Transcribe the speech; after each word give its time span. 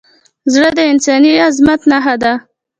زړه 0.53 0.69
د 0.77 0.79
انساني 0.91 1.31
عظمت 1.45 1.81
نښه 1.91 2.15
ده. 2.23 2.33